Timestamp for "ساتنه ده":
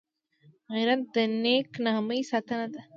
2.31-2.81